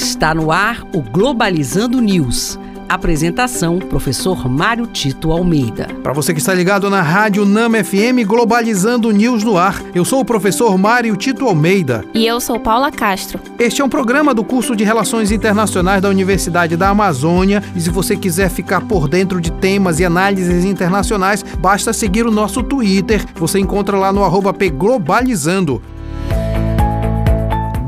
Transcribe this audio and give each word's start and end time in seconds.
Está 0.00 0.32
no 0.32 0.52
ar 0.52 0.86
o 0.94 1.02
Globalizando 1.02 2.00
News. 2.00 2.56
Apresentação: 2.88 3.80
Professor 3.80 4.48
Mário 4.48 4.86
Tito 4.86 5.32
Almeida. 5.32 5.88
Para 6.04 6.12
você 6.12 6.32
que 6.32 6.38
está 6.38 6.54
ligado 6.54 6.88
na 6.88 7.02
Rádio 7.02 7.44
Nama 7.44 7.82
FM 7.82 8.24
Globalizando 8.24 9.10
News 9.10 9.42
no 9.42 9.58
Ar, 9.58 9.82
eu 9.92 10.04
sou 10.04 10.20
o 10.20 10.24
professor 10.24 10.78
Mário 10.78 11.16
Tito 11.16 11.44
Almeida. 11.44 12.04
E 12.14 12.24
eu 12.24 12.40
sou 12.40 12.60
Paula 12.60 12.92
Castro. 12.92 13.40
Este 13.58 13.82
é 13.82 13.84
um 13.84 13.88
programa 13.88 14.32
do 14.32 14.44
curso 14.44 14.76
de 14.76 14.84
Relações 14.84 15.32
Internacionais 15.32 16.00
da 16.00 16.08
Universidade 16.08 16.76
da 16.76 16.90
Amazônia. 16.90 17.60
E 17.74 17.80
se 17.80 17.90
você 17.90 18.16
quiser 18.16 18.50
ficar 18.50 18.82
por 18.82 19.08
dentro 19.08 19.40
de 19.40 19.50
temas 19.50 19.98
e 19.98 20.04
análises 20.04 20.64
internacionais, 20.64 21.44
basta 21.58 21.92
seguir 21.92 22.24
o 22.24 22.30
nosso 22.30 22.62
Twitter. 22.62 23.26
Você 23.34 23.58
encontra 23.58 23.98
lá 23.98 24.12
no 24.12 24.22
arroba 24.22 24.52
Globalizando. 24.52 25.82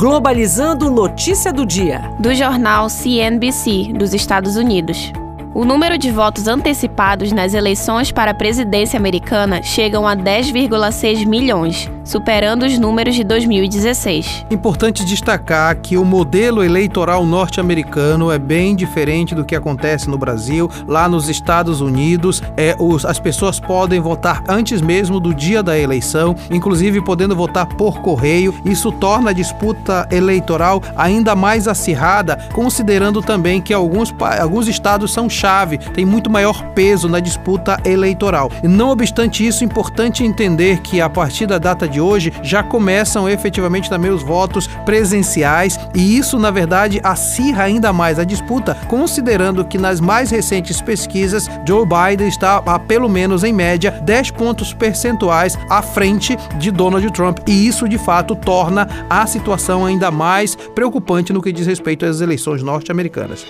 Globalizando 0.00 0.90
Notícia 0.90 1.52
do 1.52 1.66
Dia. 1.66 2.00
Do 2.18 2.34
jornal 2.34 2.88
CNBC, 2.88 3.92
dos 3.92 4.14
Estados 4.14 4.56
Unidos. 4.56 5.12
O 5.54 5.62
número 5.62 5.98
de 5.98 6.10
votos 6.10 6.48
antecipados 6.48 7.32
nas 7.32 7.52
eleições 7.52 8.10
para 8.10 8.30
a 8.30 8.34
presidência 8.34 8.98
americana 8.98 9.62
chegam 9.62 10.08
a 10.08 10.16
10,6 10.16 11.26
milhões, 11.26 11.90
superando 12.04 12.64
os 12.64 12.78
números 12.78 13.14
de 13.14 13.24
2016. 13.24 14.46
Importante 14.50 15.04
destacar 15.04 15.76
que 15.76 15.96
o 15.96 16.04
modelo 16.04 16.62
eleitoral 16.62 17.24
norte-americano 17.24 18.30
é 18.30 18.38
bem 18.38 18.74
diferente 18.74 19.34
do 19.34 19.44
que 19.44 19.54
acontece 19.54 20.08
no 20.08 20.18
Brasil. 20.18 20.70
Lá 20.86 21.08
nos 21.08 21.28
Estados 21.28 21.80
Unidos, 21.80 22.42
é, 22.56 22.74
os, 22.78 23.04
as 23.04 23.18
pessoas 23.18 23.60
podem 23.60 24.00
votar 24.00 24.42
antes 24.48 24.80
mesmo 24.80 25.20
do 25.20 25.34
dia 25.34 25.62
da 25.62 25.78
eleição, 25.78 26.34
inclusive 26.50 27.00
podendo 27.02 27.36
votar 27.36 27.66
por 27.66 28.00
correio. 28.00 28.54
Isso 28.64 28.90
torna 28.92 29.30
a 29.30 29.34
disputa 29.34 30.08
eleitoral 30.10 30.82
ainda 30.96 31.34
mais 31.34 31.68
acirrada, 31.68 32.36
considerando 32.52 33.22
também 33.22 33.60
que 33.60 33.74
alguns, 33.74 34.14
alguns 34.40 34.68
estados 34.68 35.12
são 35.12 35.28
chave, 35.28 35.78
tem 35.78 36.04
muito 36.04 36.30
maior 36.30 36.62
peso 36.74 37.08
na 37.08 37.20
disputa 37.20 37.78
eleitoral. 37.84 38.50
E 38.62 38.68
não 38.68 38.90
obstante 38.90 39.46
isso, 39.46 39.64
é 39.64 39.66
importante 39.66 40.24
entender 40.24 40.78
que 40.80 41.00
a 41.00 41.08
partir 41.08 41.46
da 41.46 41.58
data 41.58 41.88
de 41.90 42.00
hoje 42.00 42.32
já 42.42 42.62
começam 42.62 43.28
efetivamente 43.28 43.90
também 43.90 44.10
os 44.10 44.22
votos 44.22 44.66
presenciais 44.84 45.78
e 45.94 46.16
isso, 46.16 46.38
na 46.38 46.50
verdade, 46.50 47.00
acirra 47.02 47.64
ainda 47.64 47.92
mais 47.92 48.18
a 48.18 48.24
disputa, 48.24 48.74
considerando 48.88 49.64
que 49.64 49.76
nas 49.76 50.00
mais 50.00 50.30
recentes 50.30 50.80
pesquisas 50.80 51.48
Joe 51.66 51.84
Biden 51.84 52.28
está 52.28 52.62
a 52.64 52.78
pelo 52.78 53.08
menos 53.08 53.44
em 53.44 53.52
média 53.52 53.90
10 53.90 54.30
pontos 54.32 54.72
percentuais 54.72 55.58
à 55.68 55.82
frente 55.82 56.36
de 56.58 56.70
Donald 56.70 57.10
Trump 57.12 57.38
e 57.46 57.66
isso 57.66 57.88
de 57.88 57.98
fato 57.98 58.34
torna 58.36 58.88
a 59.08 59.26
situação 59.26 59.84
ainda 59.84 60.10
mais 60.10 60.54
preocupante 60.54 61.32
no 61.32 61.42
que 61.42 61.52
diz 61.52 61.66
respeito 61.66 62.04
às 62.04 62.20
eleições 62.20 62.62
norte-americanas. 62.62 63.44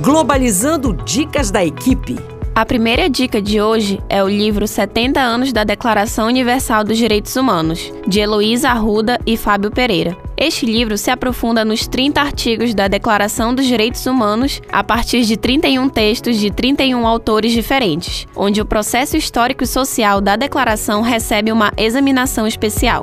Globalizando 0.00 0.92
Dicas 0.92 1.50
da 1.50 1.64
Equipe. 1.64 2.41
A 2.54 2.66
primeira 2.66 3.08
dica 3.08 3.40
de 3.40 3.62
hoje 3.62 3.98
é 4.10 4.22
o 4.22 4.28
livro 4.28 4.68
70 4.68 5.18
anos 5.18 5.54
da 5.54 5.64
Declaração 5.64 6.26
Universal 6.26 6.84
dos 6.84 6.98
Direitos 6.98 7.34
Humanos, 7.34 7.90
de 8.06 8.20
Heloísa 8.20 8.68
Arruda 8.68 9.18
e 9.24 9.38
Fábio 9.38 9.70
Pereira. 9.70 10.14
Este 10.36 10.66
livro 10.66 10.98
se 10.98 11.10
aprofunda 11.10 11.64
nos 11.64 11.86
30 11.86 12.20
artigos 12.20 12.74
da 12.74 12.88
Declaração 12.88 13.54
dos 13.54 13.64
Direitos 13.64 14.04
Humanos 14.04 14.60
a 14.70 14.84
partir 14.84 15.22
de 15.22 15.38
31 15.38 15.88
textos 15.88 16.36
de 16.36 16.50
31 16.50 17.06
autores 17.06 17.52
diferentes, 17.52 18.26
onde 18.36 18.60
o 18.60 18.66
processo 18.66 19.16
histórico 19.16 19.64
e 19.64 19.66
social 19.66 20.20
da 20.20 20.36
declaração 20.36 21.00
recebe 21.00 21.50
uma 21.50 21.72
examinação 21.78 22.46
especial. 22.46 23.00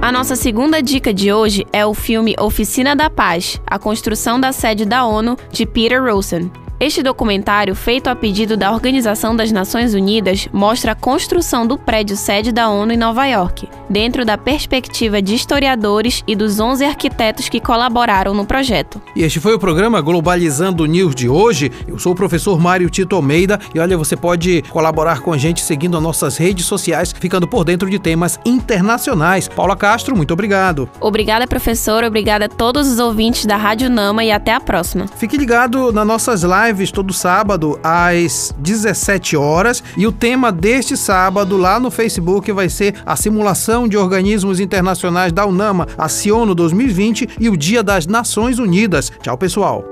A 0.00 0.10
nossa 0.10 0.34
segunda 0.34 0.82
dica 0.82 1.12
de 1.12 1.30
hoje 1.30 1.66
é 1.74 1.84
o 1.84 1.92
filme 1.92 2.34
Oficina 2.40 2.96
da 2.96 3.10
Paz 3.10 3.60
A 3.66 3.78
Construção 3.78 4.40
da 4.40 4.50
Sede 4.50 4.86
da 4.86 5.04
ONU, 5.04 5.36
de 5.52 5.66
Peter 5.66 6.02
Rosen. 6.02 6.50
Este 6.80 7.02
documentário, 7.02 7.74
feito 7.74 8.06
a 8.06 8.14
pedido 8.14 8.56
da 8.56 8.70
Organização 8.70 9.34
das 9.34 9.50
Nações 9.50 9.94
Unidas, 9.94 10.48
mostra 10.52 10.92
a 10.92 10.94
construção 10.94 11.66
do 11.66 11.76
prédio 11.76 12.16
sede 12.16 12.52
da 12.52 12.70
ONU 12.70 12.92
em 12.92 12.96
Nova 12.96 13.26
York, 13.26 13.68
dentro 13.90 14.24
da 14.24 14.38
perspectiva 14.38 15.20
de 15.20 15.34
historiadores 15.34 16.22
e 16.24 16.36
dos 16.36 16.60
11 16.60 16.84
arquitetos 16.84 17.48
que 17.48 17.58
colaboraram 17.58 18.32
no 18.32 18.46
projeto. 18.46 19.02
E 19.16 19.24
este 19.24 19.40
foi 19.40 19.54
o 19.54 19.58
programa 19.58 20.00
Globalizando 20.00 20.86
News 20.86 21.16
de 21.16 21.28
hoje. 21.28 21.72
Eu 21.88 21.98
sou 21.98 22.12
o 22.12 22.14
professor 22.14 22.60
Mário 22.60 22.88
Tito 22.88 23.16
Almeida 23.16 23.58
e 23.74 23.80
olha, 23.80 23.98
você 23.98 24.16
pode 24.16 24.62
colaborar 24.70 25.20
com 25.20 25.32
a 25.32 25.36
gente 25.36 25.60
seguindo 25.60 25.96
as 25.96 26.02
nossas 26.02 26.36
redes 26.36 26.64
sociais, 26.64 27.12
ficando 27.12 27.48
por 27.48 27.64
dentro 27.64 27.90
de 27.90 27.98
temas 27.98 28.38
internacionais. 28.44 29.48
Paula 29.48 29.74
Castro, 29.74 30.16
muito 30.16 30.32
obrigado. 30.32 30.88
Obrigada, 31.00 31.44
professor. 31.44 32.04
Obrigada 32.04 32.44
a 32.44 32.48
todos 32.48 32.86
os 32.86 33.00
ouvintes 33.00 33.46
da 33.46 33.56
Rádio 33.56 33.90
Nama 33.90 34.22
e 34.22 34.30
até 34.30 34.52
a 34.52 34.60
próxima. 34.60 35.08
Fique 35.08 35.36
ligado 35.36 35.90
nas 35.90 36.06
nossas 36.06 36.44
lives 36.44 36.67
lives 36.68 36.90
todo 36.90 37.12
sábado 37.12 37.78
às 37.82 38.54
17 38.58 39.36
horas 39.36 39.82
e 39.96 40.06
o 40.06 40.12
tema 40.12 40.52
deste 40.52 40.96
sábado 40.96 41.56
lá 41.56 41.80
no 41.80 41.90
Facebook 41.90 42.52
vai 42.52 42.68
ser 42.68 42.94
a 43.06 43.16
simulação 43.16 43.88
de 43.88 43.96
organismos 43.96 44.60
internacionais 44.60 45.32
da 45.32 45.46
UNAMA, 45.46 45.88
a 45.96 46.08
Ciono 46.08 46.54
2020 46.54 47.28
e 47.40 47.48
o 47.48 47.56
Dia 47.56 47.82
das 47.82 48.06
Nações 48.06 48.58
Unidas. 48.58 49.10
Tchau, 49.22 49.38
pessoal. 49.38 49.84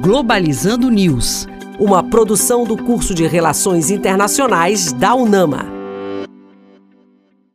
Globalizando 0.00 0.90
News, 0.90 1.48
uma 1.78 2.02
produção 2.02 2.64
do 2.64 2.76
curso 2.76 3.14
de 3.14 3.26
Relações 3.26 3.90
Internacionais 3.90 4.92
da 4.92 5.14
UNAMA. 5.14 5.73